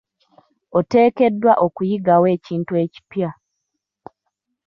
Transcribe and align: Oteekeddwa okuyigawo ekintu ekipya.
Oteekeddwa 0.77 1.53
okuyigawo 1.65 2.25
ekintu 2.35 2.73
ekipya. 2.83 3.29